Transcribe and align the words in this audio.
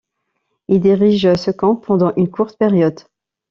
Il 0.67 0.79
dirige 0.79 1.35
ce 1.35 1.51
camp 1.51 1.75
pendant 1.75 2.11
une 2.17 2.31
courte 2.31 2.57
période. 2.57 3.01